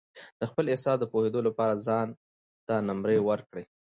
د 0.39 0.41
خپل 0.49 0.65
احساس 0.73 0.97
د 0.99 1.05
پوهېدو 1.13 1.39
لپاره 1.47 1.81
ځان 1.87 2.07
ته 2.67 2.75
نمرې 2.87 3.19
ورکړئ. 3.29 3.65